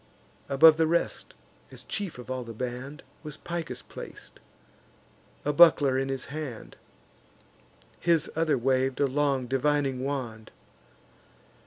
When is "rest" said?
0.87-1.35